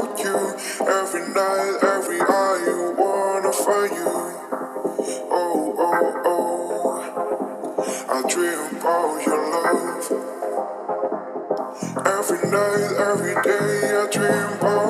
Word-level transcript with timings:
about 0.00 0.18
you 0.18 0.36
every 0.86 1.28
night, 1.34 1.78
every 1.82 2.20
hour. 2.20 2.58
You 2.58 2.94
wanna 2.96 3.52
find 3.52 3.92
you. 3.92 4.06
Oh, 5.30 5.74
oh, 5.78 6.22
oh. 6.24 7.00
I 8.08 8.22
dream 8.28 8.80
about 8.80 9.26
your 9.26 9.40
love. 9.50 10.10
Every 12.06 12.42
night, 12.50 12.92
every 12.98 13.34
day, 13.42 13.78
I 13.96 14.08
dream 14.10 14.58
about. 14.58 14.89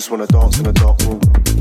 Just 0.00 0.10
wanna 0.10 0.26
dance 0.28 0.58
in 0.58 0.66
a 0.66 0.72
dark 0.72 0.98
room. 1.02 1.59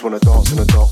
When 0.00 0.12
wanna 0.12 0.24
in 0.52 0.58
the 0.58 0.64
dark. 0.64 0.87